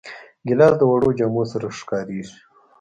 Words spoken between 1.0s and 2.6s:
جامو سره ښکارېږي.